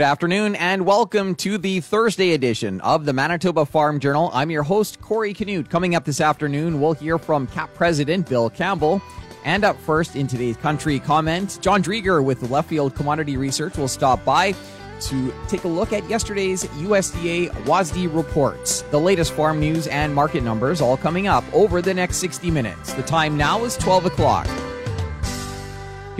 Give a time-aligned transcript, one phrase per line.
[0.00, 4.30] Good afternoon and welcome to the Thursday edition of the Manitoba Farm Journal.
[4.32, 5.68] I'm your host, Corey Canute.
[5.68, 9.02] Coming up this afternoon, we'll hear from KAP President Bill Campbell.
[9.44, 13.88] And up first in today's country comment, John Driedger with Left Field Commodity Research will
[13.88, 14.54] stop by
[15.00, 18.80] to take a look at yesterday's USDA WASDE reports.
[18.90, 22.94] The latest farm news and market numbers all coming up over the next 60 minutes.
[22.94, 24.48] The time now is 12 o'clock.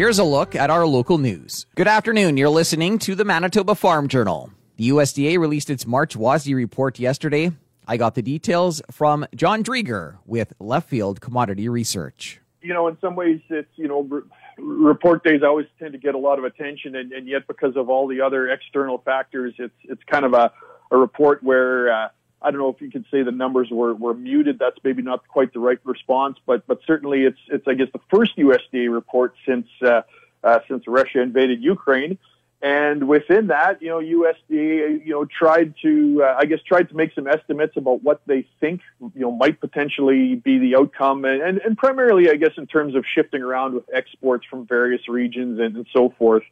[0.00, 1.66] Here's a look at our local news.
[1.74, 2.38] Good afternoon.
[2.38, 4.50] You're listening to the Manitoba Farm Journal.
[4.78, 7.52] The USDA released its March WASDE report yesterday.
[7.86, 12.41] I got the details from John Driedger with Left Field Commodity Research.
[12.62, 14.22] You know, in some ways, it's, you know, re-
[14.56, 17.91] report days always tend to get a lot of attention, and, and, yet because of
[17.91, 20.50] all the other external factors, it's it's kind of a,
[20.91, 22.08] a report where uh,
[22.42, 24.58] I don't know if you could say the numbers were, were muted.
[24.58, 28.00] That's maybe not quite the right response, but but certainly it's it's I guess the
[28.10, 30.02] first USDA report since uh,
[30.42, 32.18] uh, since Russia invaded Ukraine,
[32.62, 36.96] and within that, you know, USDA you know tried to uh, I guess tried to
[36.96, 41.42] make some estimates about what they think you know might potentially be the outcome, and
[41.42, 45.60] and, and primarily I guess in terms of shifting around with exports from various regions
[45.60, 46.42] and, and so forth.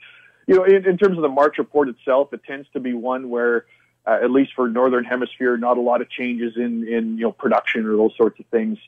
[0.47, 3.29] You know, in, in terms of the March report itself, it tends to be one
[3.29, 3.67] where
[4.09, 7.33] uh, at least for northern hemisphere, not a lot of changes in in you know
[7.33, 8.79] production or those sorts of things.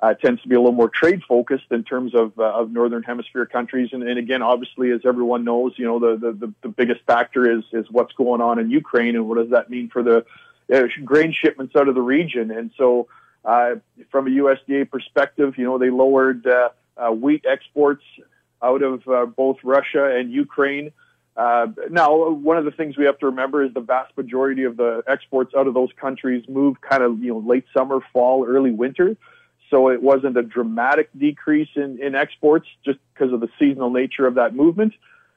[0.00, 3.02] Uh, tends to be a little more trade focused in terms of uh, of northern
[3.02, 7.00] hemisphere countries, and, and again, obviously, as everyone knows, you know the, the the biggest
[7.04, 10.24] factor is is what's going on in Ukraine, and what does that mean for the
[10.72, 12.52] uh, grain shipments out of the region.
[12.52, 13.08] And so,
[13.44, 13.76] uh,
[14.12, 18.04] from a USDA perspective, you know they lowered uh, uh, wheat exports
[18.62, 19.02] out of
[19.34, 20.92] both Russia and Ukraine.
[21.38, 24.76] Uh, now, one of the things we have to remember is the vast majority of
[24.76, 28.72] the exports out of those countries move kind of you know late summer, fall, early
[28.72, 29.16] winter.
[29.70, 34.26] So it wasn't a dramatic decrease in, in exports just because of the seasonal nature
[34.26, 34.94] of that movement.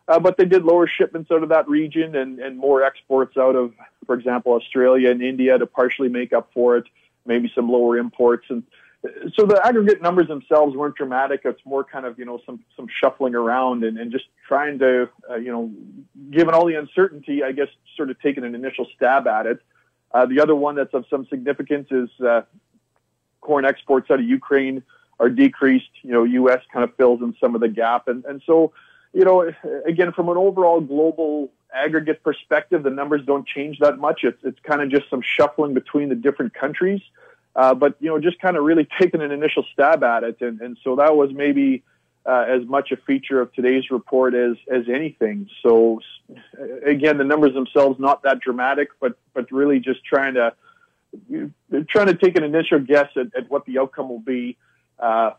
[0.07, 3.55] Uh, but they did lower shipments out of that region and, and more exports out
[3.55, 3.73] of,
[4.07, 6.85] for example, Australia and India to partially make up for it.
[7.25, 8.63] Maybe some lower imports and
[9.35, 11.41] so the aggregate numbers themselves weren't dramatic.
[11.45, 15.09] It's more kind of you know some some shuffling around and, and just trying to
[15.29, 15.71] uh, you know,
[16.29, 17.67] given all the uncertainty, I guess
[17.97, 19.59] sort of taking an initial stab at it.
[20.13, 22.41] Uh, the other one that's of some significance is uh,
[23.39, 24.83] corn exports out of Ukraine
[25.19, 25.89] are decreased.
[26.03, 26.59] You know, U.S.
[26.71, 28.71] kind of fills in some of the gap, and and so
[29.13, 29.51] you know,
[29.85, 34.21] again from an overall global aggregate perspective, the numbers don't change that much.
[34.23, 37.01] It's it's kind of just some shuffling between the different countries.
[37.55, 40.61] Uh, but you know, just kind of really taking an initial stab at it, and,
[40.61, 41.83] and so that was maybe
[42.25, 45.49] uh, as much a feature of today's report as as anything.
[45.63, 45.99] So
[46.85, 50.53] again, the numbers themselves not that dramatic, but but really just trying to
[51.89, 54.57] trying to take an initial guess at, at what the outcome will be.
[54.99, 55.31] Uh,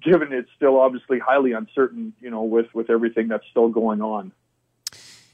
[0.00, 4.32] given it's still obviously highly uncertain, you know, with with everything that's still going on.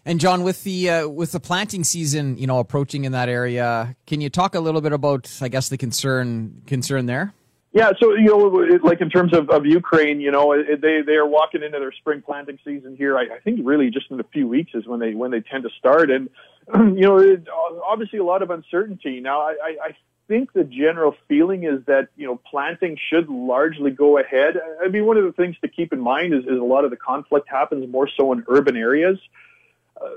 [0.06, 3.96] And John, with the uh, with the planting season, you know, approaching in that area,
[4.06, 7.32] can you talk a little bit about, I guess, the concern concern there?
[7.72, 11.26] Yeah, so you know, like in terms of, of Ukraine, you know, they they are
[11.26, 13.18] walking into their spring planting season here.
[13.18, 15.64] I, I think really just in a few weeks is when they when they tend
[15.64, 16.28] to start, and
[16.74, 17.48] you know, it,
[17.84, 19.20] obviously a lot of uncertainty.
[19.20, 19.96] Now, I, I
[20.28, 24.60] think the general feeling is that you know planting should largely go ahead.
[24.84, 26.90] I mean, one of the things to keep in mind is, is a lot of
[26.90, 29.18] the conflict happens more so in urban areas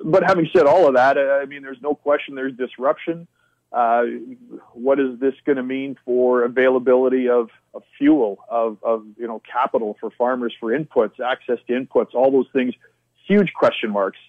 [0.04, 3.28] but having said all of that, I mean, there's no question there's disruption.
[3.72, 4.04] Uh,
[4.74, 9.42] what is this going to mean for availability of, of fuel, of, of, you know,
[9.52, 12.74] capital for farmers for inputs, access to inputs, all those things,
[13.28, 14.20] huge question marks.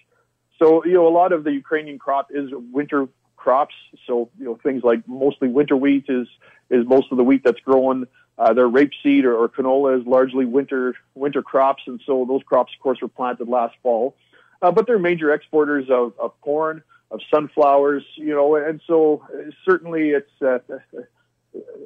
[0.59, 3.73] So, you know, a lot of the Ukrainian crop is winter crops.
[4.05, 6.27] So, you know, things like mostly winter wheat is,
[6.69, 8.07] is most of the wheat that's grown.
[8.37, 11.83] Uh, their rapeseed or, or canola is largely winter, winter crops.
[11.87, 14.15] And so those crops, of course, were planted last fall.
[14.61, 19.49] Uh, but they're major exporters of, of corn, of sunflowers, you know, and so uh,
[19.65, 20.59] certainly it's, uh,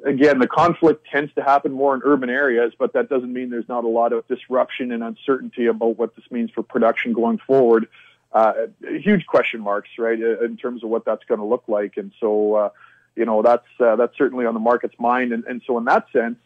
[0.04, 3.68] again, the conflict tends to happen more in urban areas, but that doesn't mean there's
[3.68, 7.86] not a lot of disruption and uncertainty about what this means for production going forward.
[8.32, 11.96] Uh, huge question marks, right, uh, in terms of what that's going to look like.
[11.96, 12.68] And so, uh,
[13.14, 15.32] you know, that's, uh, that's certainly on the market's mind.
[15.32, 16.38] And, and so in that sense,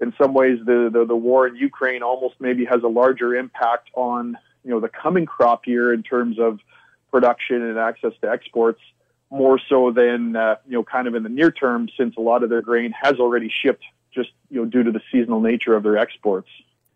[0.00, 3.90] in some ways, the, the, the war in Ukraine almost maybe has a larger impact
[3.94, 6.60] on you know the coming crop year in terms of
[7.10, 8.80] production and access to exports
[9.30, 12.42] more so than uh, you know kind of in the near term since a lot
[12.42, 15.82] of their grain has already shipped just you know due to the seasonal nature of
[15.82, 16.48] their exports.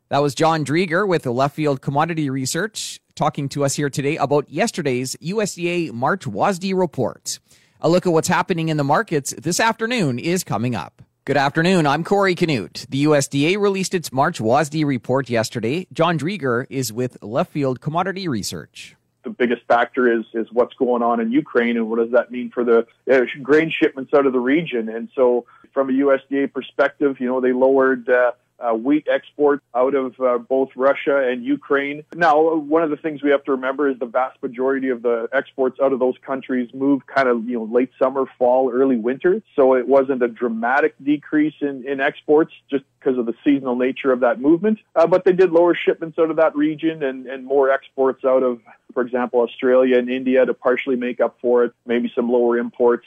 [0.08, 4.16] That was John Driedger with the Left Field Commodity Research talking to us here today
[4.16, 7.40] about yesterday's USDA March WASDE report.
[7.80, 11.02] A look at what's happening in the markets this afternoon is coming up.
[11.28, 11.86] Good afternoon.
[11.86, 12.86] I'm Corey Canute.
[12.88, 15.86] The USDA released its March WASDE report yesterday.
[15.92, 18.96] John Driedger is with Left Field Commodity Research.
[19.24, 22.50] the biggest factor is is what's going on in Ukraine and what does that mean
[22.50, 24.88] for the uh, grain shipments out of the region.
[24.88, 25.44] And so,
[25.74, 28.08] from a USDA perspective, you know, they lowered.
[28.08, 32.04] Uh, uh, wheat exports out of uh, both Russia and Ukraine.
[32.14, 35.28] Now, one of the things we have to remember is the vast majority of the
[35.32, 39.42] exports out of those countries move kind of, you know, late summer, fall, early winter.
[39.54, 44.12] So it wasn't a dramatic decrease in, in exports just because of the seasonal nature
[44.12, 44.78] of that movement.
[44.96, 48.42] Uh, but they did lower shipments out of that region and, and more exports out
[48.42, 48.60] of,
[48.92, 53.06] for example, Australia and India to partially make up for it, maybe some lower imports.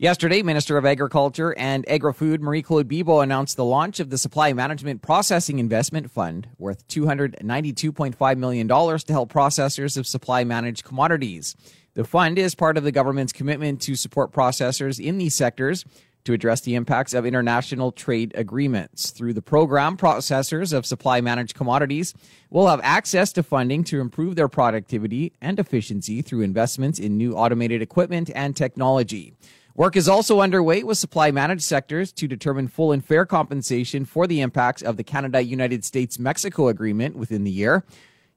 [0.00, 5.02] Yesterday, Minister of Agriculture and Agri-Food Marie-Claude Bibeau announced the launch of the Supply Management
[5.02, 11.56] Processing Investment Fund, worth $292.5 million to help processors of supply managed commodities.
[11.94, 15.84] The fund is part of the government's commitment to support processors in these sectors
[16.22, 19.10] to address the impacts of international trade agreements.
[19.10, 22.14] Through the program, processors of supply managed commodities
[22.50, 27.34] will have access to funding to improve their productivity and efficiency through investments in new
[27.34, 29.34] automated equipment and technology.
[29.78, 34.26] Work is also underway with supply managed sectors to determine full and fair compensation for
[34.26, 37.84] the impacts of the Canada United States Mexico agreement within the year.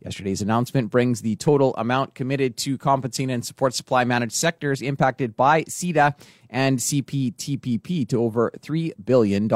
[0.06, 5.36] Yesterday's announcement brings the total amount committed to compensate and support supply managed sectors impacted
[5.36, 6.14] by CETA
[6.52, 9.50] and CPTPP to over $3 billion.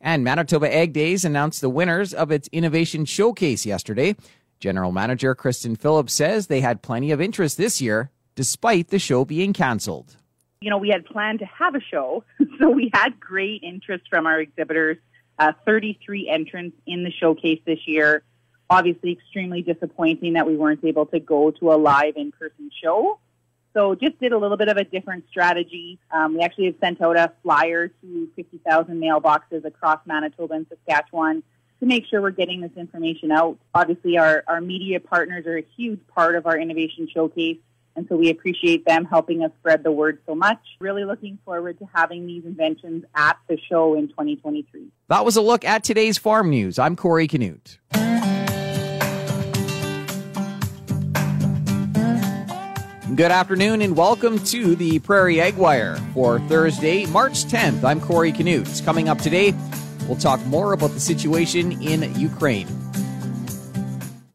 [0.00, 4.14] And Manitoba Ag Days announced the winners of its Innovation Showcase yesterday.
[4.60, 9.24] General Manager Kristen Phillips says they had plenty of interest this year, despite the show
[9.24, 10.14] being canceled
[10.60, 12.24] you know, we had planned to have a show,
[12.58, 14.98] so we had great interest from our exhibitors.
[15.38, 18.24] Uh, 33 entrants in the showcase this year.
[18.68, 23.20] Obviously, extremely disappointing that we weren't able to go to a live in person show.
[23.72, 26.00] So, just did a little bit of a different strategy.
[26.10, 31.44] Um, we actually have sent out a flyer to 50,000 mailboxes across Manitoba and Saskatchewan
[31.78, 33.58] to make sure we're getting this information out.
[33.74, 37.58] Obviously, our, our media partners are a huge part of our innovation showcase.
[37.98, 40.60] And so we appreciate them helping us spread the word so much.
[40.78, 44.86] Really looking forward to having these inventions at the show in 2023.
[45.08, 46.78] That was a look at today's farm news.
[46.78, 47.80] I'm Corey Canute.
[53.16, 57.82] Good afternoon and welcome to the Prairie Ag Wire for Thursday, March 10th.
[57.82, 58.80] I'm Corey Canute.
[58.84, 59.52] Coming up today,
[60.06, 62.87] we'll talk more about the situation in Ukraine.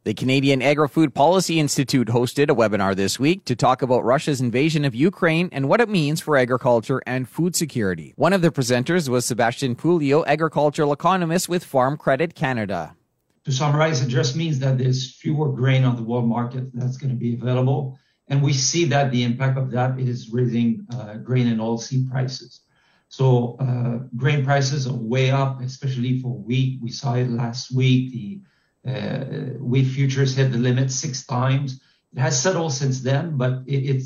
[0.06, 4.84] The Canadian Agri-Food Policy Institute hosted a webinar this week to talk about Russia's invasion
[4.84, 8.12] of Ukraine and what it means for agriculture and food security.
[8.18, 12.98] One of the presenters was Sebastian Pouliot, agricultural economist with Farm Credit Canada.
[13.46, 17.12] To summarize, it just means that there's fewer grain on the world market that's going
[17.12, 17.98] to be available.
[18.28, 22.60] And we see that the impact of that is raising uh, grain and oilseed prices.
[23.08, 26.82] So uh, grain prices are way up, especially for wheat.
[26.82, 28.12] We saw it last week.
[28.12, 28.42] The
[28.86, 29.20] uh,
[29.60, 31.80] wheat futures hit the limit six times.
[32.14, 34.04] It has settled since then, but it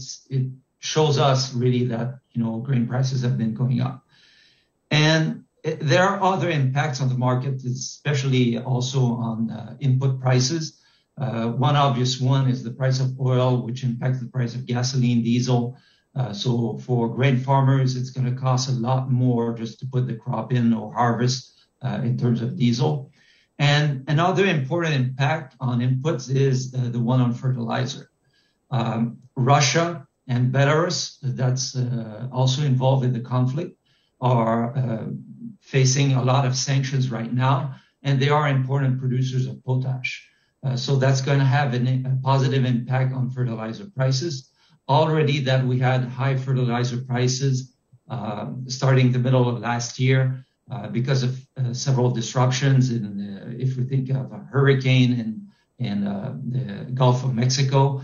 [0.79, 4.06] shows us really that, you know, grain prices have been going up.
[4.91, 10.79] And there are other impacts on the market, especially also on uh, input prices.
[11.18, 15.24] Uh, one obvious one is the price of oil, which impacts the price of gasoline,
[15.24, 15.75] diesel.
[16.33, 20.53] So for grain farmers, it's gonna cost a lot more just to put the crop
[20.53, 21.53] in or harvest
[21.83, 23.12] in terms of diesel.
[23.59, 28.09] And another important impact on inputs is uh, the one on fertilizer.
[28.69, 33.77] Um, Russia and Belarus, that's uh, also involved in the conflict,
[34.22, 35.05] are uh,
[35.62, 40.27] facing a lot of sanctions right now, and they are important producers of potash.
[40.63, 44.50] Uh, so that's going to have an, a positive impact on fertilizer prices.
[44.89, 47.74] Already that we had high fertilizer prices
[48.10, 52.91] uh, starting the middle of last year, uh, because of uh, several disruptions.
[52.91, 55.47] In, uh, if we think of a hurricane in,
[55.79, 58.01] in the Gulf of Mexico,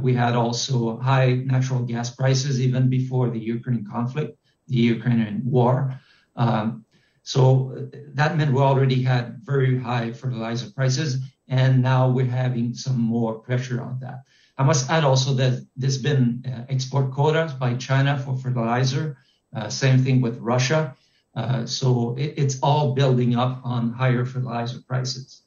[0.00, 6.00] we had also high natural gas prices even before the Ukraine conflict, the Ukrainian war.
[6.36, 6.84] Um,
[7.22, 11.18] so that meant we already had very high fertilizer prices,
[11.48, 14.22] and now we're having some more pressure on that.
[14.58, 19.18] I must add also that there's been uh, export quotas by China for fertilizer.
[19.54, 20.96] Uh, same thing with Russia.
[21.36, 25.42] Uh, so it's all building up on higher fertilizer prices.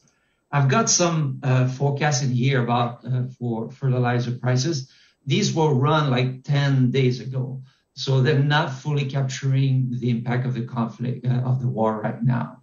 [0.51, 4.91] I've got some uh, forecasts in here about uh, for fertilizer prices.
[5.25, 7.63] These were run like 10 days ago,
[7.95, 12.61] so they're not fully capturing the impact of the conflict of the war right now.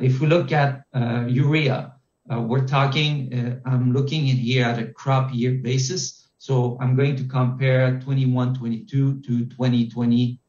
[0.00, 0.84] If we look at
[1.28, 1.94] urea,
[2.26, 6.28] we're talking, I'm looking in here at a crop year basis.
[6.38, 10.40] So I'm going to compare 21-22 to 2020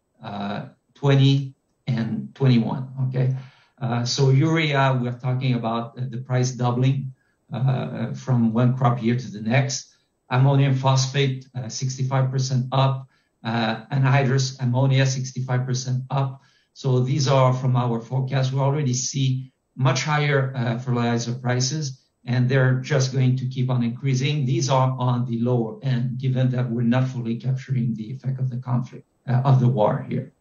[0.96, 1.55] 20
[1.88, 2.90] and 21.
[3.08, 3.36] Okay.
[3.82, 7.14] Uh, so urea, we're talking about uh, the price doubling
[7.54, 9.94] uh, from one crop year to the next.
[10.32, 13.08] Ammonium phosphate, uh, 65% up.
[13.44, 16.42] Uh, anhydrous ammonia, 65% up.
[16.74, 18.52] So these are from our forecast.
[18.52, 24.46] We already see much higher fertilizer prices, and they're just going to keep on increasing.
[24.46, 28.50] These are on the lower end, given that we're not fully capturing the effect of
[28.50, 30.34] the conflict, of the war here.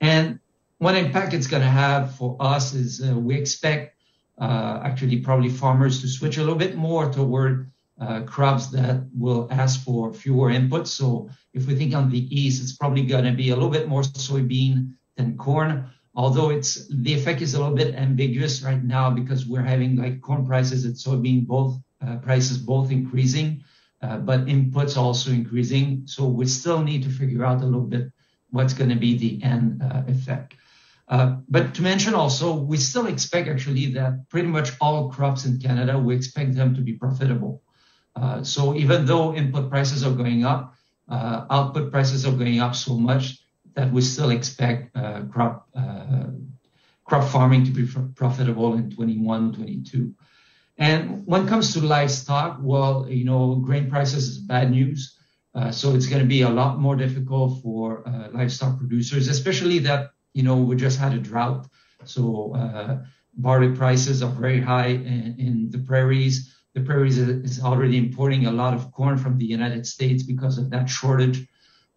[0.00, 0.40] And
[0.78, 3.96] what impact it's gonna have for us is, we expect
[4.38, 9.48] uh, actually probably farmers to switch a little bit more toward uh, crops that will
[9.50, 10.88] ask for fewer inputs.
[10.88, 14.02] So if we think on the east, it's probably gonna be a little bit more
[14.02, 19.46] soybean than corn, although it's the effect is a little bit ambiguous right now because
[19.46, 23.64] we're having like corn prices and soybean both uh, prices both increasing,
[24.02, 26.02] but inputs also increasing.
[26.06, 28.12] So we still need to figure out a little bit
[28.50, 30.54] what's gonna be the end effect.
[31.08, 35.60] Uh, but to mention also, we still expect actually that pretty much all crops in
[35.60, 37.62] Canada, we expect them to be profitable.
[38.16, 40.74] Uh, so even though input prices are going up,
[41.08, 43.38] uh, output prices are going up so much
[43.74, 44.96] that we still expect
[45.30, 45.68] crop
[47.06, 50.14] crop farming to be profitable in 21, 22.
[50.78, 55.16] And when it comes to livestock, well, you know, grain prices is bad news.
[55.54, 59.78] Uh, so it's going to be a lot more difficult for uh, livestock producers, especially
[59.78, 61.66] that you know, we just had a drought,
[62.04, 62.98] so uh,
[63.36, 66.54] barley prices are very high in, in the prairies.
[66.74, 70.68] The prairies is already importing a lot of corn from the United States because of
[70.70, 71.48] that shortage.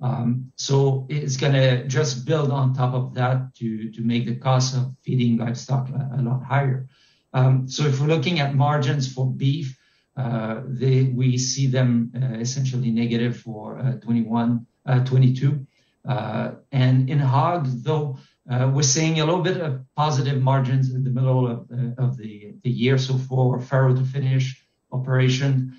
[0.01, 4.35] Um, so it's going to just build on top of that to, to make the
[4.35, 6.87] cost of feeding livestock a, a lot higher.
[7.33, 9.77] Um, so if we're looking at margins for beef,
[10.15, 15.67] uh, they, we see them uh, essentially negative for uh, 21, uh, 22.
[16.07, 18.17] Uh, and in hog, though,
[18.49, 22.55] uh, we're seeing a little bit of positive margins in the middle of, uh, the,
[22.63, 22.97] year.
[22.97, 25.75] So for farrow to finish operation,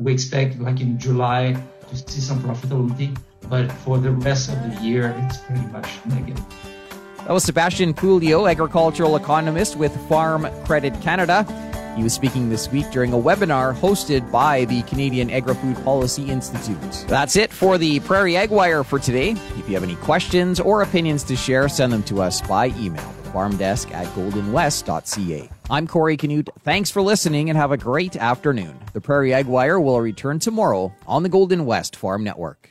[0.00, 1.56] we expect like in July
[1.88, 3.16] to see some profitability,
[3.48, 6.44] but for the rest of the year, it's pretty much negative.
[7.18, 11.46] That was Sebastian Pouliot, agricultural economist with Farm Credit Canada.
[11.96, 17.04] He was speaking this week during a webinar hosted by the Canadian Agri-Food Policy Institute.
[17.06, 19.30] That's it for the Prairie Ag Wire for today.
[19.30, 23.14] If you have any questions or opinions to share, send them to us by email,
[23.32, 25.48] farmdesk at goldenwest.ca.
[25.70, 26.50] I'm Corey Canute.
[26.60, 28.76] Thanks for listening and have a great afternoon.
[28.92, 32.70] The Prairie Ag Wire will return tomorrow on the Golden West Farm Network.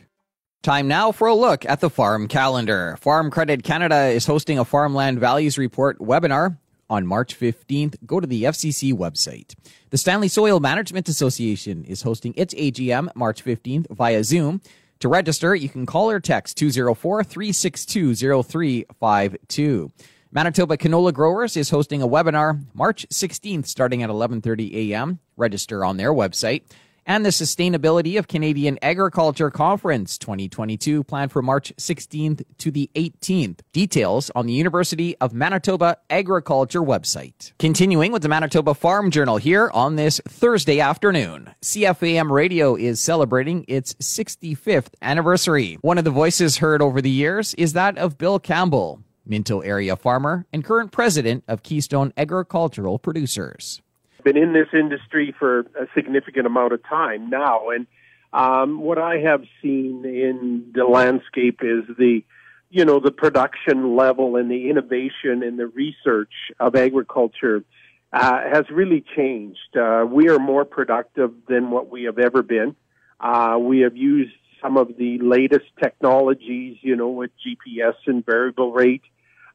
[0.64, 2.98] Time now for a look at the farm calendar.
[3.02, 6.58] Farm Credit Canada is hosting a Farmland Values Report webinar
[6.94, 9.56] on March 15th, go to the FCC website.
[9.90, 14.62] The Stanley Soil Management Association is hosting its AGM March 15th via Zoom.
[15.00, 19.92] To register, you can call or text 204 362 0352.
[20.32, 25.20] Manitoba Canola Growers is hosting a webinar March 16th starting at 11:30 a.m.
[25.36, 26.62] Register on their website
[27.06, 33.60] and the Sustainability of Canadian Agriculture Conference 2022 planned for March 16th to the 18th.
[33.72, 37.52] Details on the University of Manitoba Agriculture website.
[37.60, 41.50] Continuing with the Manitoba Farm Journal here on this Thursday afternoon.
[41.62, 45.78] CFAM radio is celebrating its 65th anniversary.
[45.82, 49.96] One of the voices heard over the years is that of Bill Campbell, Minto area
[49.96, 53.83] farmer and current president of Keystone Agricultural Producers
[54.24, 57.88] been in this industry for a significant amount of time now, and
[58.34, 62.24] um, what I have seen in the landscape is the,
[62.72, 67.64] you know, the production level and the innovation and the research of agriculture
[68.12, 69.78] uh, has really changed.
[69.78, 72.76] Uh, we are more productive than what we have ever been.
[73.20, 78.72] Uh, we have used some of the latest technologies, you know, with GPS and variable
[78.72, 79.04] rate,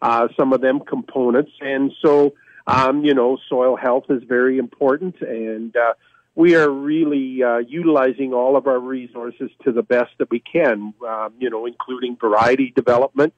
[0.03, 2.35] uh, some of them components, and so
[2.69, 5.95] um, you know, soil health is very important, and uh,
[6.35, 10.93] we are really uh, utilizing all of our resources to the best that we can.
[11.07, 13.33] Um, you know, including variety development.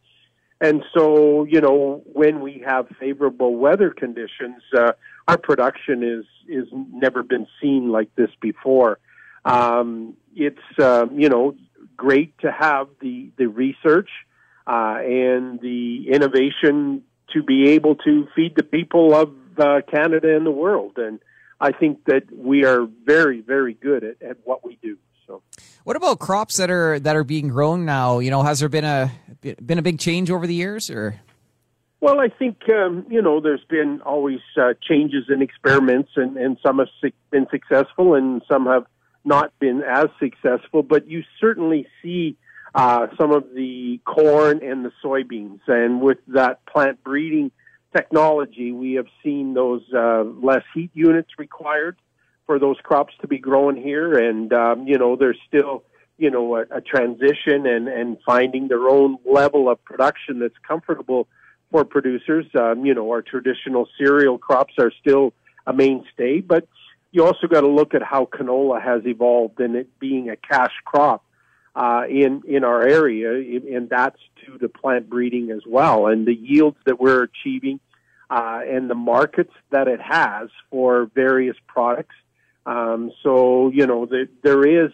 [0.60, 4.92] And so, you know, when we have favorable weather conditions, uh,
[5.26, 8.98] our production is is never been seen like this before.
[9.44, 11.54] Um, it's uh, you know
[11.96, 14.10] great to have the the research
[14.66, 20.46] uh, and the innovation to be able to feed the people of uh, Canada and
[20.46, 20.92] the world.
[20.96, 21.20] And
[21.60, 24.96] I think that we are very, very good at, at what we do.
[25.26, 25.42] So,
[25.84, 28.18] what about crops that are that are being grown now?
[28.18, 29.12] You know, has there been a
[29.64, 31.20] been a big change over the years, or?
[32.00, 36.56] Well, I think um, you know there's been always uh, changes and experiments, and, and
[36.66, 36.88] some have
[37.30, 38.86] been successful, and some have
[39.24, 40.82] not been as successful.
[40.82, 42.36] But you certainly see
[42.74, 45.60] uh, some of the corn and the soybeans.
[45.66, 47.50] And with that plant breeding
[47.94, 51.96] technology, we have seen those uh, less heat units required
[52.46, 55.84] for those crops to be grown here, and um, you know there's still
[56.18, 61.28] you know a, a transition and and finding their own level of production that's comfortable
[61.70, 62.46] for producers.
[62.58, 65.32] Um, you know our traditional cereal crops are still
[65.66, 66.66] a mainstay, but
[67.12, 70.72] you also got to look at how canola has evolved and it being a cash
[70.84, 71.24] crop
[71.80, 73.32] uh, in in our area,
[73.74, 77.80] and that's to the plant breeding as well, and the yields that we're achieving,
[78.28, 82.14] uh, and the markets that it has for various products.
[82.66, 84.90] Um, so you know the, there is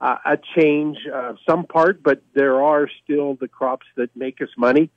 [0.00, 4.50] uh, a change of some part, but there are still the crops that make us
[4.56, 4.90] money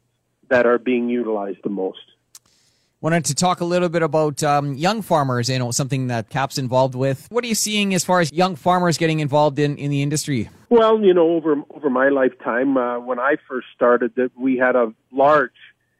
[0.49, 2.05] that are being utilized the most.
[3.01, 6.93] Wanted to talk a little bit about um, young farmers, know, something that KAP's involved
[6.93, 7.25] with.
[7.31, 10.51] What are you seeing as far as young farmers getting involved in, in the industry?
[10.69, 14.75] Well, you know, over over my lifetime, uh, when I first started, that we had
[14.75, 15.49] a large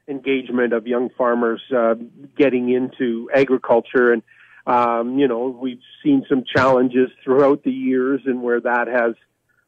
[0.08, 1.96] engagement of young farmers uh,
[2.38, 4.22] getting into agriculture, and
[4.67, 9.15] um, you know, we've seen some challenges throughout the years, and where that has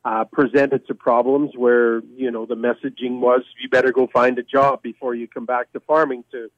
[0.05, 4.43] uh, presented some problems, where you know the messaging was, you better go find a
[4.43, 6.51] job before you come back to farming to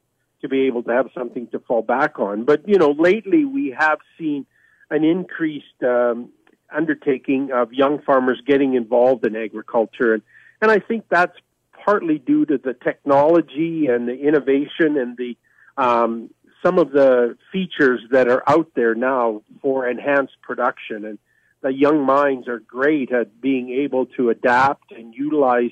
[0.46, 2.46] to be able to have something to fall back on.
[2.46, 4.46] But you know, lately we have seen
[4.90, 6.30] an increased um,
[6.74, 10.24] undertaking of young farmers getting involved in agriculture, and
[10.62, 11.38] and I think that's
[11.86, 15.38] partly due to the technology and the innovation and the
[15.78, 16.30] um,
[16.64, 21.06] some of the features that are out there now for enhanced production.
[21.06, 21.20] And
[21.62, 25.72] the young minds are great at being able to adapt and utilize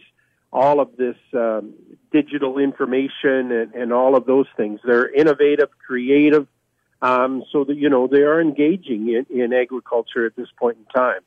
[0.54, 1.74] all of this um,
[2.12, 4.80] digital information and, and all of those things.
[4.86, 6.48] They're innovative, creative,
[7.02, 10.86] um, so that you know they are engaging in, in agriculture at this point in
[10.86, 11.22] time.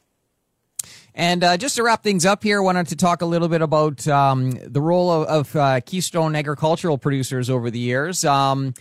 [1.15, 3.63] And uh, just to wrap things up here, I wanted to talk a little bit
[3.63, 8.25] about um, the role of, of uh, Keystone agricultural producers over the years.
[8.25, 8.75] Um,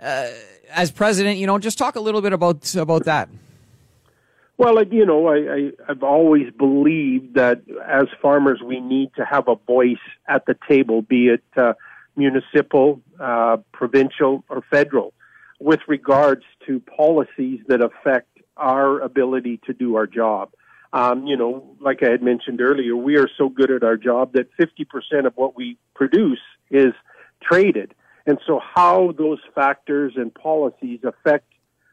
[0.00, 0.28] uh,
[0.70, 3.28] as president, you know, just talk a little bit about about that.
[4.58, 9.48] Well, you know, I, I, I've always believed that as farmers, we need to have
[9.48, 9.96] a voice
[10.28, 11.72] at the table, be it uh,
[12.16, 15.14] municipal, uh, provincial, or federal,
[15.58, 20.50] with regards to policies that affect our ability to do our job.
[20.92, 24.34] Um, you know, like I had mentioned earlier, we are so good at our job
[24.34, 26.92] that 50% of what we produce is
[27.42, 27.94] traded.
[28.26, 31.51] And so, how those factors and policies affect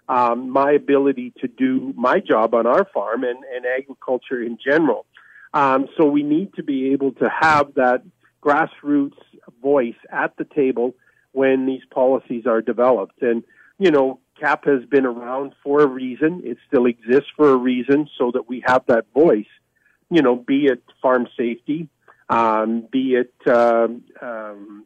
[0.10, 5.06] um, my ability to do my job on our farm and, and agriculture in general.
[5.54, 8.04] Um, so we need to be able to have that
[8.43, 9.17] grassroots
[9.62, 10.95] voice at the table
[11.32, 13.22] when these policies are developed.
[13.22, 13.43] And,
[13.78, 16.41] you know, KAP has been around for a reason.
[16.43, 19.52] It still exists for a reason so that we have that voice,
[20.10, 21.88] you know, be it farm safety,
[22.30, 24.86] um, be it um, um,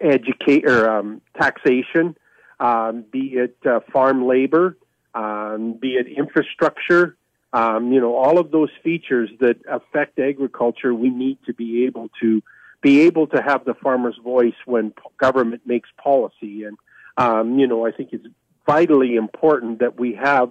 [0.00, 2.16] educate or um, taxation,
[2.60, 4.76] um, be it uh, farm labor,
[5.14, 7.16] um, be it infrastructure,
[7.54, 12.10] um, you know, all of those features that affect agriculture, we need to be able
[12.20, 12.42] to
[12.80, 16.64] be able to have the farmer's voice when government makes policy.
[16.64, 16.76] And,
[17.16, 18.26] um, you know, I think it's
[18.66, 20.50] vitally important that we have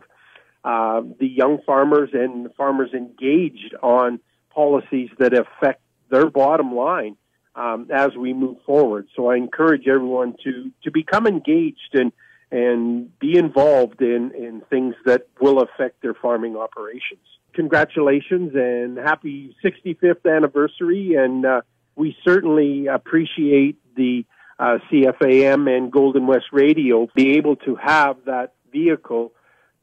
[0.64, 7.18] uh, the young farmers and farmers engaged on policies that affect their bottom line
[7.56, 9.08] um, as we move forward.
[9.16, 12.12] So I encourage everyone to to become engaged and
[12.52, 17.22] and be involved in in things that will affect their farming operations.
[17.54, 21.62] Congratulations and happy 65th anniversary, and uh,
[21.96, 24.26] we certainly appreciate the
[24.60, 29.34] uh, CFAM and Golden West Radio be able to have that vehicle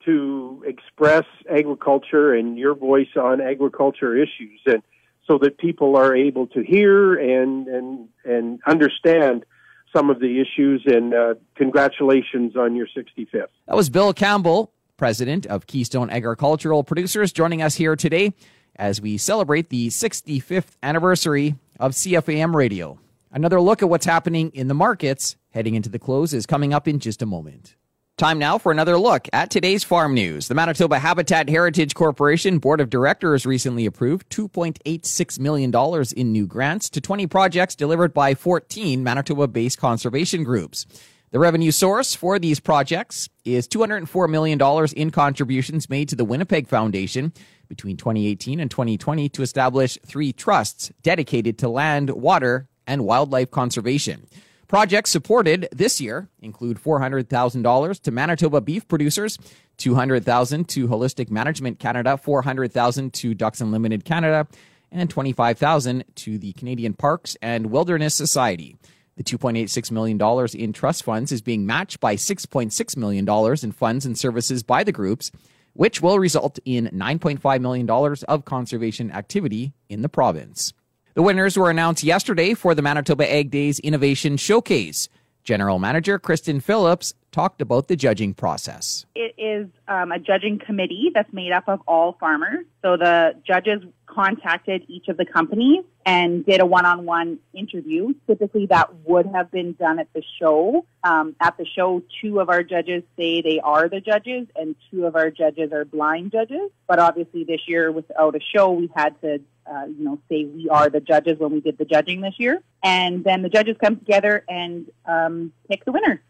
[0.04, 4.82] to express agriculture and your voice on agriculture issues and
[5.30, 9.44] so that people are able to hear and and and understand
[9.92, 10.82] some of the issues.
[10.86, 13.46] And uh, congratulations on your 65th.
[13.66, 18.34] That was Bill Campbell, president of Keystone Agricultural Producers, joining us here today
[18.74, 22.98] as we celebrate the 65th anniversary of CFAM Radio.
[23.30, 26.88] Another look at what's happening in the markets heading into the close is coming up
[26.88, 27.76] in just a moment.
[28.20, 30.48] Time now for another look at today's farm news.
[30.48, 35.72] The Manitoba Habitat Heritage Corporation Board of Directors recently approved $2.86 million
[36.14, 40.84] in new grants to 20 projects delivered by 14 Manitoba based conservation groups.
[41.30, 44.60] The revenue source for these projects is $204 million
[44.94, 47.32] in contributions made to the Winnipeg Foundation
[47.68, 54.26] between 2018 and 2020 to establish three trusts dedicated to land, water, and wildlife conservation.
[54.70, 59.36] Projects supported this year include $400,000 to Manitoba beef producers,
[59.78, 64.46] $200,000 to Holistic Management Canada, $400,000 to Ducks Unlimited Canada,
[64.92, 68.76] and $25,000 to the Canadian Parks and Wilderness Society.
[69.16, 73.28] The $2.86 million in trust funds is being matched by $6.6 million
[73.64, 75.32] in funds and services by the groups,
[75.72, 77.90] which will result in $9.5 million
[78.28, 80.72] of conservation activity in the province.
[81.14, 85.08] The winners were announced yesterday for the Manitoba Ag Days Innovation Showcase.
[85.42, 89.06] General Manager Kristen Phillips talked about the judging process.
[89.16, 92.64] It is um, a judging committee that's made up of all farmers.
[92.82, 93.82] So the judges
[94.14, 98.12] contacted each of the companies and did a one-on-one interview.
[98.26, 100.84] Typically, that would have been done at the show.
[101.04, 105.06] Um, at the show, two of our judges say they are the judges, and two
[105.06, 106.70] of our judges are blind judges.
[106.88, 110.68] But obviously, this year, without a show, we had to, uh, you know, say we
[110.70, 112.62] are the judges when we did the judging this year.
[112.82, 116.22] And then the judges come together and um, pick the winner.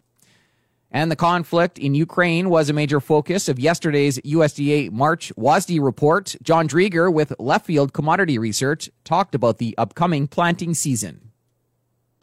[0.93, 6.35] And the conflict in Ukraine was a major focus of yesterday's USDA March WASDE report.
[6.43, 11.31] John Driedger with Leftfield Commodity Research talked about the upcoming planting season.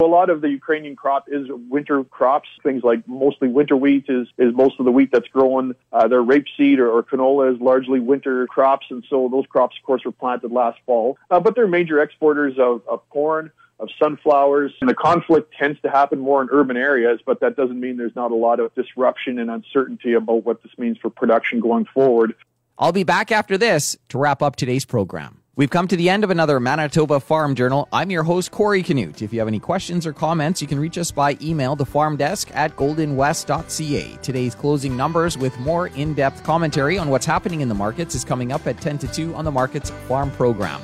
[0.00, 2.48] A lot of the Ukrainian crop is winter crops.
[2.62, 5.74] Things like mostly winter wheat is, is most of the wheat that's grown.
[5.92, 9.84] Uh, their rapeseed or, or canola is largely winter crops, and so those crops, of
[9.84, 11.18] course, were planted last fall.
[11.32, 14.72] Uh, but they're major exporters of, of corn, of sunflowers.
[14.80, 18.16] And the conflict tends to happen more in urban areas, but that doesn't mean there's
[18.16, 22.34] not a lot of disruption and uncertainty about what this means for production going forward.
[22.78, 25.42] I'll be back after this to wrap up today's program.
[25.58, 27.88] We've come to the end of another Manitoba Farm Journal.
[27.92, 29.22] I'm your host, Corey Canute.
[29.22, 32.16] If you have any questions or comments, you can reach us by email, the farm
[32.16, 34.18] desk at goldenwest.ca.
[34.22, 38.24] Today's closing numbers with more in depth commentary on what's happening in the markets is
[38.24, 40.80] coming up at 10 to 2 on the Markets Farm program.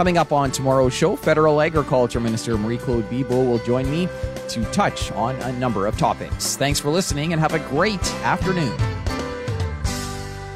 [0.00, 4.08] Coming up on tomorrow's show, Federal Agriculture Minister Marie Claude Bibeau will join me
[4.48, 6.56] to touch on a number of topics.
[6.56, 8.74] Thanks for listening and have a great afternoon.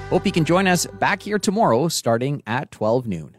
[0.09, 3.37] Hope you can join us back here tomorrow starting at 12 noon.